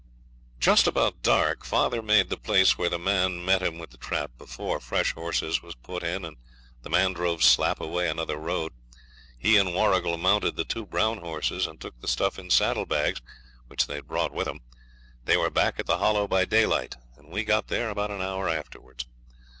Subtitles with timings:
[0.59, 4.31] Just about dark father made the place where the man met him with the trap
[4.35, 4.79] before.
[4.79, 6.37] Fresh horses was put in and
[6.81, 8.73] the man drove slap away another road.
[9.37, 13.21] He and Warrigal mounted the two brown horses and took the stuff in saddle bags,
[13.67, 14.61] which they'd brought with 'em.
[15.25, 18.49] They were back at the Hollow by daylight, and we got there about an hour
[18.49, 19.05] afterwards.